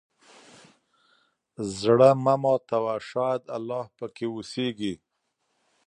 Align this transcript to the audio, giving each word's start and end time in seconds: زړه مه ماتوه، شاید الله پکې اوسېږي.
زړه 1.79 2.09
مه 2.23 2.35
ماتوه، 2.41 2.95
شاید 3.09 3.43
الله 3.55 3.83
پکې 3.97 4.25
اوسېږي. 4.33 4.93